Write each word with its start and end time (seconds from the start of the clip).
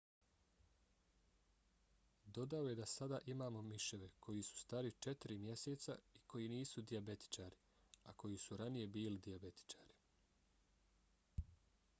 dodao 2.37 2.69
je 2.69 2.77
da 2.79 2.87
sada 2.93 3.19
imamo 3.33 3.61
miševe 3.67 4.09
koji 4.27 4.47
su 4.47 4.57
stari 4.63 4.93
četiri 5.07 5.37
mjeseca 5.45 5.99
i 6.21 6.25
koji 6.33 6.49
nisu 6.55 6.85
dijabetičari 6.95 7.61
a 8.13 8.17
koji 8.25 8.43
su 8.47 8.61
ranije 8.65 8.91
bili 8.99 9.23
dijabetičari. 9.29 9.99